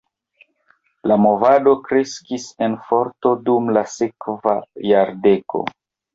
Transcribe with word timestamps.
La 1.11 1.17
movado 1.25 1.73
kreskis 1.89 2.47
en 2.69 2.79
forto 2.89 3.35
dum 3.51 3.71
la 3.79 3.85
sekva 3.99 4.57
jardeko. 4.95 5.65